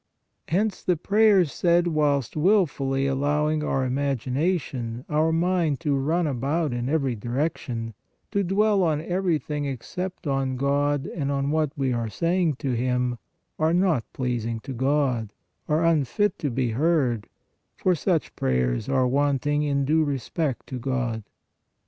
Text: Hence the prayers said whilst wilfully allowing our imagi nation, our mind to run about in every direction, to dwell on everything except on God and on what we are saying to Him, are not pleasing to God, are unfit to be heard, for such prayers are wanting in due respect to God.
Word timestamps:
Hence 0.47 0.81
the 0.81 0.97
prayers 0.97 1.51
said 1.53 1.85
whilst 1.85 2.35
wilfully 2.35 3.05
allowing 3.05 3.63
our 3.63 3.87
imagi 3.87 4.31
nation, 4.31 5.05
our 5.07 5.31
mind 5.31 5.79
to 5.81 5.95
run 5.95 6.25
about 6.25 6.73
in 6.73 6.89
every 6.89 7.15
direction, 7.15 7.93
to 8.31 8.43
dwell 8.43 8.81
on 8.81 8.99
everything 8.99 9.65
except 9.65 10.25
on 10.25 10.57
God 10.57 11.05
and 11.05 11.31
on 11.31 11.51
what 11.51 11.71
we 11.77 11.93
are 11.93 12.09
saying 12.09 12.55
to 12.55 12.71
Him, 12.71 13.19
are 13.59 13.75
not 13.75 14.11
pleasing 14.11 14.59
to 14.61 14.73
God, 14.73 15.33
are 15.69 15.85
unfit 15.85 16.39
to 16.39 16.49
be 16.49 16.71
heard, 16.71 17.29
for 17.77 17.93
such 17.93 18.35
prayers 18.35 18.89
are 18.89 19.07
wanting 19.07 19.61
in 19.61 19.85
due 19.85 20.03
respect 20.03 20.65
to 20.65 20.79
God. 20.79 21.21